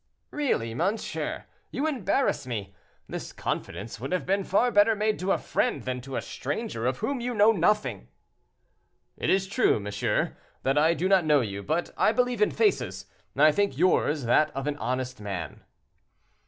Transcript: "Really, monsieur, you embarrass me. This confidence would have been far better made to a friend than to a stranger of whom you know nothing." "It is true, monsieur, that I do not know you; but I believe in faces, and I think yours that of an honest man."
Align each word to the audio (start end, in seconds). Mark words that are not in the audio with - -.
"Really, 0.31 0.73
monsieur, 0.73 1.45
you 1.69 1.85
embarrass 1.85 2.47
me. 2.47 2.73
This 3.07 3.31
confidence 3.31 3.99
would 3.99 4.11
have 4.11 4.25
been 4.25 4.43
far 4.43 4.71
better 4.71 4.95
made 4.95 5.19
to 5.19 5.31
a 5.31 5.37
friend 5.37 5.83
than 5.83 6.01
to 6.01 6.15
a 6.15 6.23
stranger 6.23 6.87
of 6.87 6.97
whom 7.05 7.21
you 7.21 7.35
know 7.35 7.51
nothing." 7.51 8.07
"It 9.15 9.29
is 9.29 9.45
true, 9.45 9.79
monsieur, 9.79 10.35
that 10.63 10.75
I 10.75 10.95
do 10.95 11.07
not 11.07 11.23
know 11.23 11.41
you; 11.41 11.61
but 11.61 11.91
I 11.97 12.13
believe 12.13 12.41
in 12.41 12.49
faces, 12.49 13.05
and 13.35 13.43
I 13.43 13.51
think 13.51 13.77
yours 13.77 14.23
that 14.23 14.49
of 14.55 14.65
an 14.65 14.77
honest 14.77 15.19
man." 15.21 15.61